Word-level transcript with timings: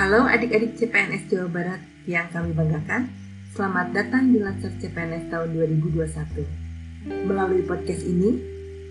Halo 0.00 0.24
adik-adik 0.24 0.80
CPNS 0.80 1.28
Jawa 1.28 1.52
Barat 1.52 1.84
yang 2.08 2.24
kami 2.32 2.56
banggakan. 2.56 3.12
Selamat 3.52 3.92
datang 3.92 4.32
di 4.32 4.40
Latsar 4.40 4.72
CPNS 4.80 5.28
tahun 5.28 5.52
2021. 5.52 7.28
Melalui 7.28 7.60
podcast 7.68 8.08
ini, 8.08 8.40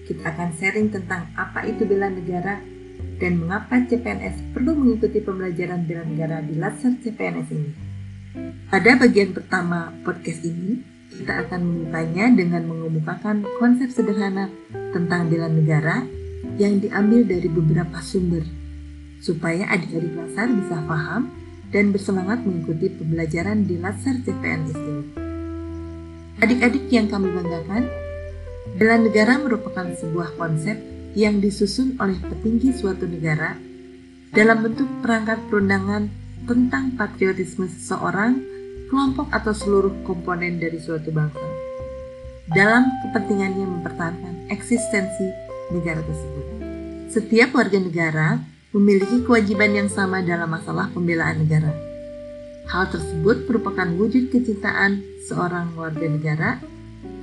kita 0.06 0.30
akan 0.30 0.54
sharing 0.62 0.94
tentang 0.94 1.26
apa 1.34 1.66
itu 1.66 1.82
bela 1.90 2.14
negara 2.14 2.62
dan 3.18 3.42
mengapa 3.42 3.82
CPNS 3.90 4.54
perlu 4.54 4.78
mengikuti 4.78 5.18
pembelajaran 5.26 5.90
bela 5.90 6.06
negara 6.06 6.46
di 6.46 6.54
Latsar 6.54 6.94
CPNS 7.02 7.48
ini. 7.58 7.72
Pada 8.70 8.94
bagian 9.02 9.34
pertama 9.34 9.90
podcast 10.06 10.46
ini, 10.46 10.86
kita 11.10 11.42
akan 11.42 11.60
membukanya 11.66 12.38
dengan 12.38 12.70
mengemukakan 12.70 13.50
konsep 13.58 13.90
sederhana 13.90 14.54
tentang 14.94 15.26
bela 15.26 15.50
negara 15.50 16.06
yang 16.62 16.78
diambil 16.78 17.26
dari 17.26 17.50
beberapa 17.50 17.98
sumber 17.98 18.59
supaya 19.20 19.68
adik-adik 19.72 20.16
Latsar 20.16 20.48
bisa 20.48 20.80
paham 20.88 21.32
dan 21.70 21.94
bersemangat 21.94 22.42
mengikuti 22.44 22.90
pembelajaran 22.90 23.68
di 23.68 23.76
Latsar 23.78 24.18
CPNS 24.26 24.74
ini. 24.76 25.04
Adik-adik 26.40 26.88
yang 26.90 27.12
kami 27.12 27.30
banggakan, 27.36 27.84
bela 28.80 28.98
negara 28.98 29.36
merupakan 29.38 29.88
sebuah 29.92 30.40
konsep 30.40 30.80
yang 31.14 31.44
disusun 31.44 32.00
oleh 32.00 32.16
petinggi 32.18 32.72
suatu 32.72 33.04
negara 33.04 33.60
dalam 34.32 34.64
bentuk 34.64 34.88
perangkat 35.04 35.42
perundangan 35.52 36.08
tentang 36.48 36.96
patriotisme 36.96 37.68
seseorang, 37.68 38.40
kelompok 38.88 39.28
atau 39.36 39.52
seluruh 39.52 39.94
komponen 40.08 40.58
dari 40.58 40.80
suatu 40.80 41.12
bangsa 41.12 41.70
dalam 42.50 42.90
kepentingannya 43.06 43.66
mempertahankan 43.66 44.50
eksistensi 44.50 45.30
negara 45.70 46.02
tersebut. 46.02 46.46
Setiap 47.10 47.54
warga 47.54 47.78
negara 47.78 48.28
memiliki 48.70 49.26
kewajiban 49.26 49.74
yang 49.74 49.90
sama 49.90 50.22
dalam 50.22 50.50
masalah 50.50 50.94
pembelaan 50.94 51.42
negara. 51.42 51.74
Hal 52.70 52.86
tersebut 52.94 53.50
merupakan 53.50 53.90
wujud 53.98 54.30
kecintaan 54.30 55.02
seorang 55.26 55.74
warga 55.74 56.06
negara 56.06 56.62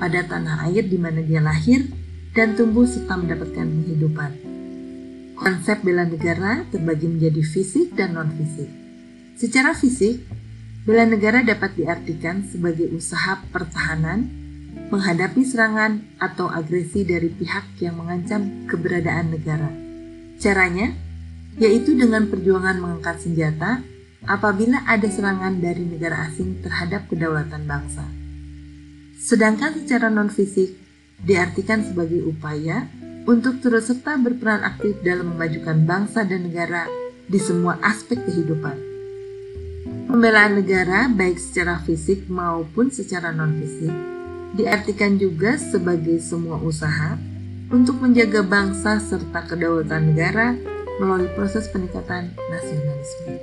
pada 0.02 0.26
tanah 0.26 0.66
air 0.66 0.82
di 0.82 0.98
mana 0.98 1.22
dia 1.22 1.38
lahir 1.38 1.86
dan 2.34 2.58
tumbuh 2.58 2.82
serta 2.82 3.14
mendapatkan 3.14 3.62
penghidupan. 3.62 4.30
Konsep 5.38 5.86
bela 5.86 6.02
negara 6.02 6.66
terbagi 6.74 7.06
menjadi 7.06 7.42
fisik 7.46 7.94
dan 7.94 8.18
non-fisik. 8.18 8.66
Secara 9.38 9.70
fisik, 9.76 10.26
bela 10.82 11.06
negara 11.06 11.46
dapat 11.46 11.78
diartikan 11.78 12.42
sebagai 12.42 12.90
usaha 12.90 13.38
pertahanan 13.54 14.26
menghadapi 14.90 15.46
serangan 15.46 16.02
atau 16.18 16.50
agresi 16.50 17.06
dari 17.06 17.30
pihak 17.30 17.78
yang 17.78 18.02
mengancam 18.02 18.66
keberadaan 18.66 19.30
negara. 19.30 19.70
Caranya, 20.40 21.05
yaitu 21.56 21.96
dengan 21.96 22.28
perjuangan 22.28 22.76
mengangkat 22.76 23.24
senjata 23.24 23.80
apabila 24.28 24.84
ada 24.84 25.08
serangan 25.08 25.56
dari 25.56 25.84
negara 25.86 26.28
asing 26.28 26.60
terhadap 26.60 27.08
kedaulatan 27.08 27.64
bangsa. 27.64 28.04
Sedangkan 29.16 29.74
secara 29.74 30.12
non-fisik 30.12 30.76
diartikan 31.24 31.80
sebagai 31.82 32.22
upaya 32.28 32.86
untuk 33.26 33.58
terus 33.64 33.90
serta 33.90 34.20
berperan 34.20 34.62
aktif 34.62 35.00
dalam 35.02 35.34
memajukan 35.34 35.82
bangsa 35.82 36.22
dan 36.22 36.46
negara 36.46 36.86
di 37.26 37.40
semua 37.40 37.80
aspek 37.82 38.22
kehidupan. 38.22 38.76
Pembelaan 40.06 40.62
negara 40.62 41.10
baik 41.10 41.40
secara 41.42 41.82
fisik 41.82 42.30
maupun 42.30 42.94
secara 42.94 43.34
non-fisik 43.34 43.90
diartikan 44.54 45.18
juga 45.18 45.58
sebagai 45.58 46.22
semua 46.22 46.56
usaha 46.62 47.18
untuk 47.66 47.98
menjaga 47.98 48.46
bangsa 48.46 49.02
serta 49.02 49.42
kedaulatan 49.50 50.14
negara 50.14 50.54
melalui 51.00 51.28
proses 51.36 51.68
peningkatan 51.68 52.32
nasionalisme. 52.48 53.34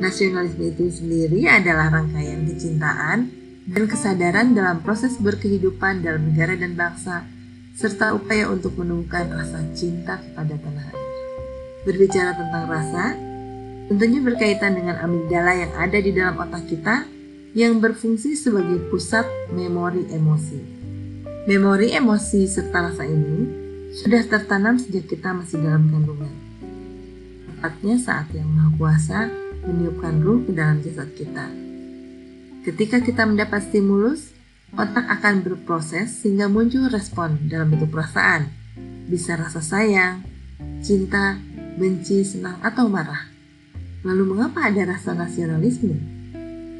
Nasionalisme 0.00 0.64
itu 0.72 0.84
sendiri 0.88 1.44
adalah 1.46 1.92
rangkaian 1.92 2.48
kecintaan 2.48 3.28
dan 3.68 3.82
kesadaran 3.86 4.56
dalam 4.56 4.82
proses 4.82 5.20
berkehidupan 5.20 6.02
dalam 6.02 6.32
negara 6.32 6.58
dan 6.58 6.74
bangsa, 6.74 7.22
serta 7.76 8.16
upaya 8.16 8.50
untuk 8.50 8.74
menemukan 8.80 9.30
rasa 9.30 9.62
cinta 9.76 10.18
kepada 10.18 10.58
tanah 10.58 10.86
air. 10.90 11.06
Berbicara 11.86 12.32
tentang 12.34 12.64
rasa, 12.66 13.04
tentunya 13.86 14.20
berkaitan 14.24 14.74
dengan 14.74 14.98
amigdala 14.98 15.52
yang 15.54 15.72
ada 15.78 15.98
di 16.00 16.10
dalam 16.10 16.34
otak 16.40 16.66
kita 16.66 17.06
yang 17.52 17.78
berfungsi 17.78 18.34
sebagai 18.34 18.88
pusat 18.88 19.28
memori 19.52 20.08
emosi. 20.08 20.58
Memori 21.46 21.92
emosi 21.92 22.48
serta 22.48 22.90
rasa 22.90 23.04
ini 23.04 23.50
sudah 23.92 24.24
tertanam 24.24 24.80
sejak 24.80 25.04
kita 25.10 25.36
masih 25.36 25.60
dalam 25.60 25.90
kandungan 25.90 26.51
tepatnya 27.62 27.94
saat 27.94 28.26
yang 28.34 28.50
Maha 28.50 28.74
Kuasa 28.74 29.30
meniupkan 29.62 30.18
ruh 30.18 30.42
ke 30.42 30.50
dalam 30.50 30.82
jasad 30.82 31.06
kita. 31.14 31.46
Ketika 32.66 32.98
kita 32.98 33.22
mendapat 33.22 33.70
stimulus, 33.70 34.34
otak 34.74 35.06
akan 35.06 35.46
berproses 35.46 36.10
sehingga 36.10 36.50
muncul 36.50 36.90
respon 36.90 37.38
dalam 37.46 37.70
bentuk 37.70 37.94
perasaan. 37.94 38.50
Bisa 39.06 39.38
rasa 39.38 39.62
sayang, 39.62 40.26
cinta, 40.82 41.38
benci, 41.78 42.26
senang, 42.26 42.58
atau 42.66 42.90
marah. 42.90 43.30
Lalu 44.02 44.34
mengapa 44.34 44.66
ada 44.66 44.98
rasa 44.98 45.14
nasionalisme? 45.14 46.02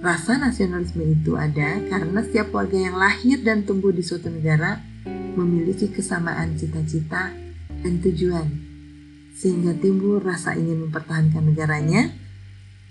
Rasa 0.02 0.34
nasionalisme 0.34 1.06
itu 1.06 1.38
ada 1.38 1.78
karena 1.78 2.26
setiap 2.26 2.50
warga 2.50 2.74
yang 2.74 2.98
lahir 2.98 3.38
dan 3.46 3.62
tumbuh 3.62 3.94
di 3.94 4.02
suatu 4.02 4.26
negara 4.26 4.82
memiliki 5.38 5.94
kesamaan 5.94 6.58
cita-cita 6.58 7.30
dan 7.70 8.02
tujuan 8.02 8.61
sehingga 9.42 9.74
timbul 9.74 10.22
rasa 10.22 10.54
ingin 10.54 10.86
mempertahankan 10.86 11.42
negaranya, 11.42 12.14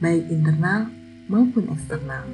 baik 0.03 0.27
internal 0.27 0.91
maupun 1.31 1.71
eksternal. 1.71 2.27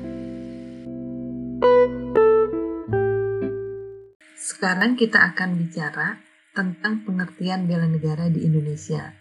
Sekarang 4.33 4.97
kita 4.97 5.21
akan 5.21 5.61
bicara 5.61 6.17
tentang 6.57 7.05
pengertian 7.05 7.69
bela 7.69 7.85
negara 7.85 8.25
di 8.33 8.41
Indonesia. 8.41 9.13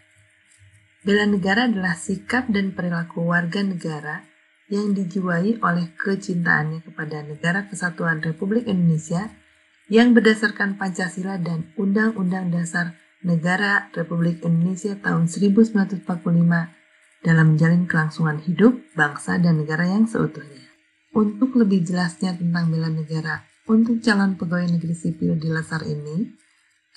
Bela 1.05 1.29
negara 1.29 1.69
adalah 1.69 1.93
sikap 1.93 2.49
dan 2.49 2.73
perilaku 2.73 3.21
warga 3.21 3.61
negara 3.61 4.25
yang 4.73 4.97
dijiwai 4.97 5.61
oleh 5.61 5.93
kecintaannya 5.93 6.81
kepada 6.81 7.21
negara 7.21 7.69
kesatuan 7.69 8.17
Republik 8.25 8.65
Indonesia 8.65 9.29
yang 9.93 10.17
berdasarkan 10.17 10.81
Pancasila 10.81 11.37
dan 11.37 11.69
Undang-Undang 11.77 12.49
Dasar 12.49 12.97
negara 13.25 13.89
Republik 13.97 14.45
Indonesia 14.45 14.93
tahun 14.99 15.25
1945 15.25 16.05
dalam 17.25 17.45
menjalin 17.55 17.89
kelangsungan 17.89 18.37
hidup 18.45 18.77
bangsa 18.93 19.41
dan 19.41 19.63
negara 19.63 19.89
yang 19.89 20.05
seutuhnya. 20.05 20.61
Untuk 21.17 21.57
lebih 21.57 21.81
jelasnya 21.81 22.37
tentang 22.37 22.69
bela 22.69 22.93
negara 22.93 23.41
untuk 23.65 23.99
calon 24.05 24.37
pegawai 24.37 24.77
negeri 24.77 24.93
sipil 24.93 25.33
di 25.35 25.49
Lesar 25.49 25.81
ini, 25.81 26.29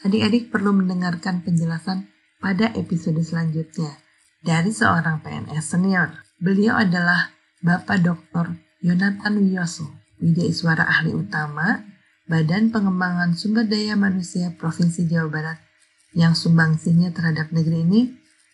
adik-adik 0.04 0.52
perlu 0.52 0.76
mendengarkan 0.76 1.40
penjelasan 1.40 2.06
pada 2.36 2.68
episode 2.76 3.18
selanjutnya 3.24 3.96
dari 4.44 4.68
seorang 4.68 5.24
PNS 5.24 5.64
senior. 5.64 6.20
Beliau 6.36 6.76
adalah 6.76 7.32
Bapak 7.64 8.00
Dr. 8.04 8.56
Yonatan 8.80 9.40
Wiyoso, 9.40 9.88
Widya 10.20 10.48
Iswara 10.48 10.84
Ahli 10.88 11.12
Utama, 11.12 11.84
Badan 12.28 12.72
Pengembangan 12.72 13.36
Sumber 13.36 13.66
Daya 13.66 13.98
Manusia 13.98 14.52
Provinsi 14.54 15.04
Jawa 15.08 15.28
Barat 15.28 15.69
yang 16.14 16.34
sumbangsinya 16.34 17.14
terhadap 17.14 17.54
negeri 17.54 17.86
ini, 17.86 18.00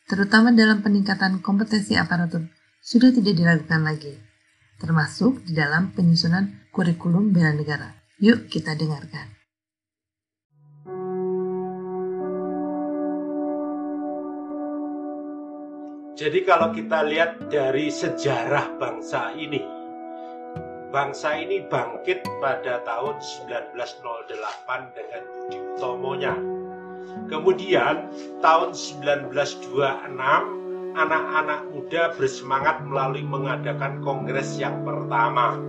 terutama 0.04 0.52
dalam 0.52 0.84
peningkatan 0.84 1.40
kompetensi 1.40 1.96
aparatur, 1.96 2.44
sudah 2.84 3.10
tidak 3.10 3.34
diragukan 3.34 3.82
lagi, 3.82 4.14
termasuk 4.78 5.42
di 5.42 5.56
dalam 5.56 5.92
penyusunan 5.96 6.70
kurikulum 6.70 7.32
bela 7.32 7.52
negara. 7.56 7.90
Yuk 8.20 8.48
kita 8.48 8.76
dengarkan. 8.76 9.36
Jadi 16.16 16.48
kalau 16.48 16.72
kita 16.72 17.04
lihat 17.04 17.52
dari 17.52 17.92
sejarah 17.92 18.80
bangsa 18.80 19.36
ini, 19.36 19.60
bangsa 20.88 21.36
ini 21.36 21.60
bangkit 21.68 22.24
pada 22.40 22.80
tahun 22.88 23.20
1908 23.20 24.96
dengan 24.96 25.22
Budi 25.28 25.58
Utomonya 25.76 26.55
Kemudian 27.26 28.06
tahun 28.40 28.70
1926 28.72 30.56
anak-anak 30.96 31.60
muda 31.70 32.02
bersemangat 32.16 32.80
melalui 32.86 33.26
mengadakan 33.26 34.00
kongres 34.00 34.56
yang 34.56 34.80
pertama. 34.86 35.60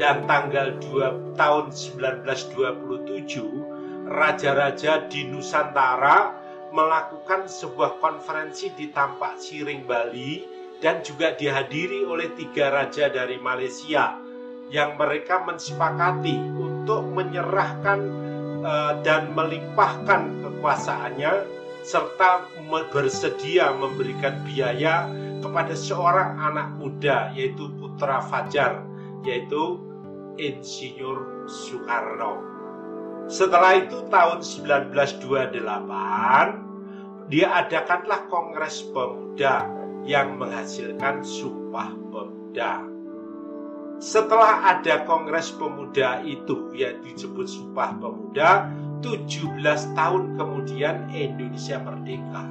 Dan 0.00 0.24
tanggal 0.24 0.80
2 0.80 1.36
tahun 1.36 1.76
1927 1.76 4.08
raja-raja 4.08 5.04
di 5.12 5.28
Nusantara 5.28 6.32
melakukan 6.72 7.44
sebuah 7.44 8.00
konferensi 8.00 8.72
di 8.72 8.88
Tampak 8.88 9.36
Siring 9.36 9.84
Bali 9.84 10.40
dan 10.80 11.04
juga 11.04 11.36
dihadiri 11.36 12.08
oleh 12.08 12.32
tiga 12.32 12.72
raja 12.72 13.12
dari 13.12 13.36
Malaysia 13.36 14.16
yang 14.72 14.96
mereka 14.96 15.44
mensepakati 15.44 16.56
untuk 16.56 17.04
menyerahkan 17.12 18.00
uh, 18.64 18.96
dan 19.04 19.36
melimpahkan 19.36 20.39
kekuasaannya 20.60 21.32
serta 21.80 22.44
bersedia 22.92 23.72
memberikan 23.72 24.44
biaya 24.44 25.08
kepada 25.40 25.72
seorang 25.72 26.36
anak 26.36 26.76
muda 26.76 27.32
yaitu 27.32 27.72
putra 27.80 28.20
Fajar 28.28 28.84
yaitu 29.24 29.80
Insinyur 30.36 31.48
Soekarno. 31.48 32.44
Setelah 33.24 33.80
itu 33.80 34.04
tahun 34.12 34.44
1928 34.44 37.32
dia 37.32 37.48
adakanlah 37.56 38.28
Kongres 38.28 38.84
Pemuda 38.92 39.64
yang 40.04 40.36
menghasilkan 40.36 41.24
Sumpah 41.24 41.88
Pemuda. 42.12 42.84
Setelah 43.96 44.76
ada 44.76 45.08
Kongres 45.08 45.56
Pemuda 45.56 46.20
itu 46.24 46.72
yang 46.76 47.00
disebut 47.00 47.48
Sumpah 47.48 47.96
Pemuda, 48.00 48.68
17 49.00 49.60
tahun 49.96 50.22
kemudian 50.36 51.08
Indonesia 51.12 51.80
merdeka. 51.80 52.44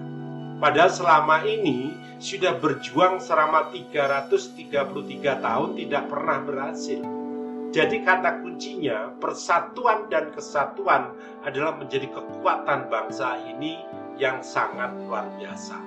Padahal 0.59 0.91
selama 0.91 1.45
ini 1.47 1.95
sudah 2.19 2.59
berjuang 2.59 3.23
selama 3.23 3.71
333 3.71 5.39
tahun 5.39 5.69
tidak 5.79 6.03
pernah 6.11 6.39
berhasil. 6.43 6.99
Jadi 7.69 8.01
kata 8.01 8.41
kuncinya 8.41 9.13
persatuan 9.21 10.09
dan 10.09 10.33
kesatuan 10.33 11.13
adalah 11.45 11.77
menjadi 11.77 12.09
kekuatan 12.11 12.89
bangsa 12.89 13.39
ini 13.45 13.79
yang 14.17 14.41
sangat 14.41 14.89
luar 15.05 15.29
biasa. 15.37 15.77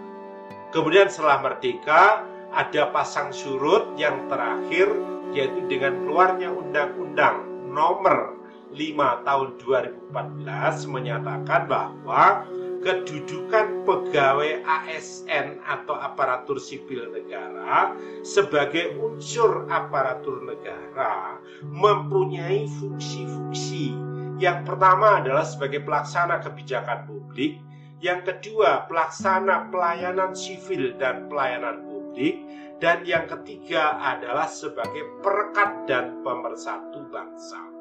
Kemudian 0.73 1.11
setelah 1.11 1.43
merdeka 1.43 2.25
ada 2.55 2.88
pasang 2.94 3.29
surut 3.35 3.93
yang 4.00 4.31
terakhir 4.32 4.88
yaitu 5.37 5.69
dengan 5.69 6.00
keluarnya 6.06 6.49
Undang-Undang 6.49 7.37
Nomor 7.73 8.37
5 8.37 8.42
Tahun 8.73 9.49
2014 9.61 10.89
menyatakan 10.89 11.69
bahwa 11.69 12.49
kedudukan 12.83 13.87
pegawai 13.87 14.65
ASN 14.67 15.63
atau 15.63 15.95
aparatur 15.95 16.59
sipil 16.59 17.15
negara 17.15 17.95
sebagai 18.27 18.99
unsur 18.99 19.71
aparatur 19.71 20.43
negara 20.43 21.39
mempunyai 21.63 22.67
fungsi-fungsi. 22.83 23.95
Yang 24.43 24.67
pertama 24.67 25.23
adalah 25.23 25.47
sebagai 25.47 25.87
pelaksana 25.87 26.43
kebijakan 26.43 27.07
publik, 27.07 27.63
yang 28.03 28.27
kedua 28.27 28.91
pelaksana 28.91 29.71
pelayanan 29.71 30.35
sivil 30.35 30.99
dan 30.99 31.31
pelayanan 31.31 31.87
publik, 31.87 32.43
dan 32.83 33.07
yang 33.07 33.31
ketiga 33.31 33.95
adalah 34.03 34.51
sebagai 34.51 35.07
perekat 35.23 35.87
dan 35.87 36.19
pemersatu 36.27 37.07
bangsa. 37.15 37.72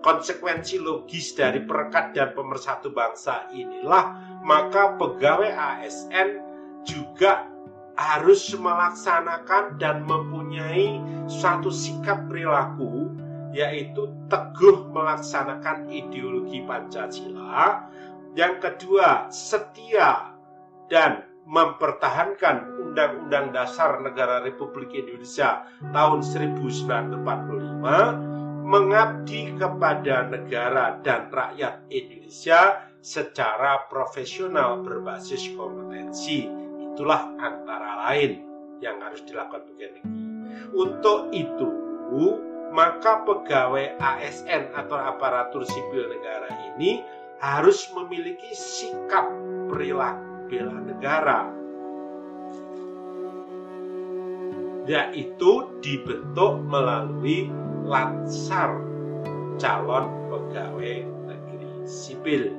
Konsekuensi 0.00 0.80
logis 0.80 1.36
dari 1.36 1.60
perekat 1.60 2.16
dan 2.16 2.32
pemersatu 2.32 2.88
bangsa 2.88 3.52
inilah 3.52 4.16
maka 4.40 4.96
pegawai 4.96 5.52
ASN 5.52 6.40
juga 6.88 7.44
harus 8.00 8.48
melaksanakan 8.56 9.76
dan 9.76 10.00
mempunyai 10.08 10.96
suatu 11.28 11.68
sikap 11.68 12.24
perilaku 12.32 13.12
yaitu 13.52 14.08
teguh 14.32 14.88
melaksanakan 14.88 15.84
ideologi 15.92 16.64
Pancasila. 16.64 17.84
Yang 18.32 18.54
kedua, 18.62 19.26
setia 19.28 20.32
dan 20.86 21.26
mempertahankan 21.50 22.78
Undang-Undang 22.78 23.50
Dasar 23.50 23.98
Negara 24.00 24.40
Republik 24.46 24.94
Indonesia 24.94 25.66
tahun 25.90 26.22
1945 26.22 28.29
mengabdi 28.64 29.56
kepada 29.56 30.28
negara 30.28 31.00
dan 31.00 31.32
rakyat 31.32 31.86
Indonesia 31.88 32.86
secara 33.00 33.88
profesional 33.88 34.84
berbasis 34.84 35.50
kompetensi. 35.56 36.46
Itulah 36.92 37.32
antara 37.40 38.10
lain 38.10 38.44
yang 38.84 39.00
harus 39.00 39.24
dilakukan 39.24 39.64
pegawai 39.72 40.00
negeri. 40.00 40.20
Untuk 40.70 41.32
itu, 41.34 41.68
maka 42.70 43.26
pegawai 43.26 43.98
ASN 43.98 44.74
atau 44.74 44.98
aparatur 44.98 45.66
sipil 45.66 46.06
negara 46.06 46.48
ini 46.74 47.02
harus 47.42 47.90
memiliki 47.96 48.54
sikap 48.54 49.26
perilaku 49.66 50.30
bela 50.50 50.76
negara 50.82 51.60
yaitu 54.90 55.70
dibentuk 55.78 56.58
melalui 56.66 57.46
latsar 57.90 58.78
calon 59.58 60.06
pegawai 60.30 61.02
negeri 61.26 61.82
sipil 61.82 62.54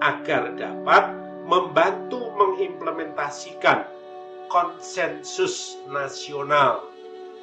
agar 0.00 0.56
dapat 0.56 1.12
membantu 1.44 2.32
mengimplementasikan 2.40 3.84
konsensus 4.48 5.76
nasional 5.92 6.88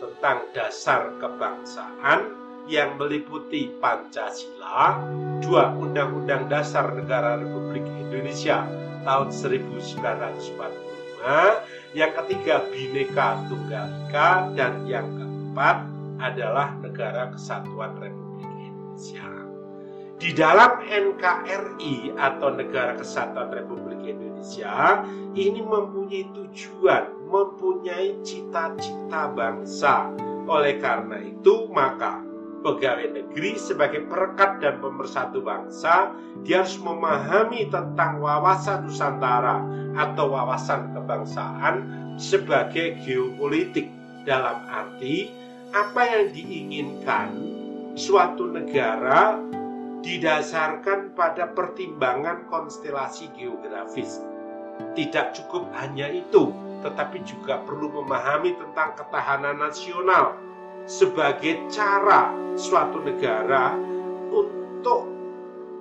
tentang 0.01 0.49
dasar 0.57 1.13
kebangsaan 1.21 2.33
yang 2.65 2.97
meliputi 2.97 3.77
Pancasila, 3.77 4.97
dua 5.41 5.73
Undang-Undang 5.73 6.49
Dasar 6.49 6.93
Negara 6.93 7.37
Republik 7.41 7.85
Indonesia 7.97 8.65
tahun 9.05 9.29
1945, 9.33 10.53
yang 11.97 12.11
ketiga 12.13 12.61
Bhinneka 12.69 13.41
Tunggal 13.49 13.89
Ika, 14.09 14.53
dan 14.53 14.85
yang 14.85 15.09
keempat 15.17 15.98
adalah 16.19 16.75
Negara 16.77 17.31
Kesatuan 17.31 17.95
Republik 17.97 18.51
Indonesia. 18.59 19.27
Di 20.19 20.35
dalam 20.35 20.83
NKRI 20.83 22.19
atau 22.19 22.51
Negara 22.51 22.99
Kesatuan 22.99 23.55
Republik 23.55 24.03
Indonesia 24.03 25.07
ini 25.31 25.63
mempunyai 25.63 26.27
tujuan, 26.35 27.07
mempunyai 27.31 28.19
cita-cita 28.19 29.31
bangsa. 29.31 30.11
Oleh 30.43 30.75
karena 30.83 31.23
itu, 31.23 31.71
maka 31.71 32.19
pegawai 32.67 33.15
negeri 33.15 33.55
sebagai 33.55 34.03
perekat 34.11 34.59
dan 34.59 34.83
pemersatu 34.83 35.39
bangsa, 35.39 36.11
dia 36.43 36.67
harus 36.67 36.75
memahami 36.83 37.71
tentang 37.71 38.19
wawasan 38.19 38.91
Nusantara 38.91 39.63
atau 39.95 40.35
wawasan 40.35 40.91
kebangsaan 40.99 41.75
sebagai 42.19 42.99
geopolitik 43.07 43.87
dalam 44.27 44.67
arti 44.67 45.31
apa 45.69 46.01
yang 46.01 46.25
diinginkan 46.33 47.29
suatu 47.93 48.49
negara 48.49 49.37
didasarkan 50.01 51.13
pada 51.13 51.51
pertimbangan 51.51 52.47
konstelasi 52.47 53.29
geografis. 53.35 54.23
Tidak 54.95 55.35
cukup 55.35 55.67
hanya 55.75 56.07
itu, 56.07 56.55
tetapi 56.81 57.19
juga 57.27 57.59
perlu 57.67 57.91
memahami 57.91 58.55
tentang 58.55 58.95
ketahanan 58.95 59.59
nasional, 59.59 60.39
sebagai 60.87 61.59
cara 61.67 62.31
suatu 62.55 63.03
negara 63.03 63.75
untuk 64.31 65.05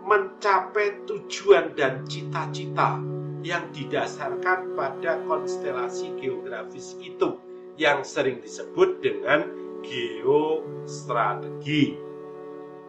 mencapai 0.05 1.07
tujuan 1.07 1.73
dan 1.79 2.03
cita-cita 2.11 2.99
yang 3.47 3.63
didasarkan 3.71 4.75
pada 4.75 5.23
konstelasi 5.31 6.11
geografis 6.19 6.99
itu 6.99 7.39
yang 7.79 8.03
sering 8.03 8.43
disebut 8.43 8.99
dengan 8.99 9.47
geostrategi. 9.85 12.09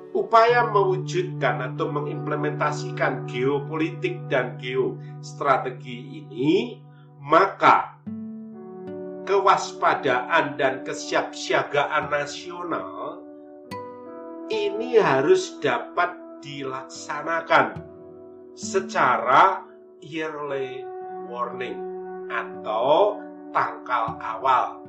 Upaya 0.09 0.65
mewujudkan 0.73 1.61
atau 1.73 1.93
mengimplementasikan 1.93 3.29
geopolitik 3.29 4.17
dan 4.25 4.57
geostrategi 4.57 6.25
ini 6.25 6.81
maka 7.21 8.01
kewaspadaan 9.29 10.57
dan 10.57 10.81
kesiapsiagaan 10.81 12.09
nasional 12.09 13.21
ini 14.49 14.97
harus 14.97 15.61
dapat 15.61 16.17
dilaksanakan 16.41 17.85
secara 18.57 19.61
yearly 20.01 20.81
warning 21.29 21.77
atau 22.33 23.21
tangkal 23.53 24.17
awal 24.17 24.81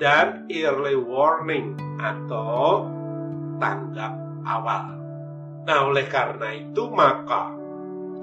dan 0.00 0.48
early 0.48 0.96
warning 0.96 1.76
atau 2.00 2.88
tanggap 3.60 4.16
awal. 4.48 4.96
Nah, 5.68 5.92
oleh 5.92 6.08
karena 6.08 6.56
itu 6.56 6.88
maka 6.88 7.52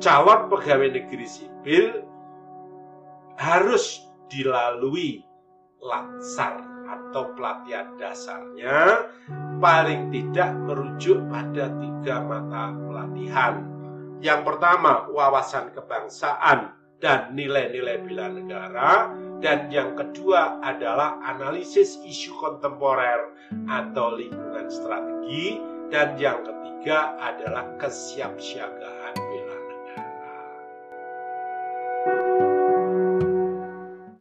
calon 0.02 0.50
pegawai 0.50 0.90
negeri 0.90 1.28
sipil 1.30 2.02
harus 3.38 4.02
dilalui 4.34 5.22
latsar 5.78 6.66
atau 6.90 7.30
pelatihan 7.38 7.94
dasarnya 8.02 9.06
paling 9.62 10.10
tidak 10.10 10.58
merujuk 10.66 11.22
pada 11.30 11.70
tiga 11.78 12.26
mata 12.26 12.74
pelatihan. 12.74 13.62
Yang 14.18 14.42
pertama, 14.50 15.06
wawasan 15.14 15.70
kebangsaan 15.78 16.74
dan 16.98 17.34
nilai-nilai 17.38 18.02
bela 18.06 18.28
negara. 18.32 18.92
Dan 19.38 19.70
yang 19.70 19.94
kedua 19.94 20.58
adalah 20.66 21.22
analisis 21.22 22.02
isu 22.02 22.34
kontemporer 22.42 23.38
atau 23.70 24.18
lingkungan 24.18 24.66
strategi. 24.66 25.62
Dan 25.88 26.18
yang 26.20 26.42
ketiga 26.44 27.16
adalah 27.22 27.78
kesiapsiagaan 27.80 28.97